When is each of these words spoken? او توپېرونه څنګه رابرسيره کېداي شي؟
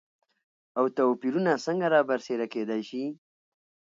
او 0.77 0.85
توپېرونه 0.95 1.51
څنګه 1.65 1.87
رابرسيره 1.93 2.45
کېداي 2.53 2.81
شي؟ 2.89 3.03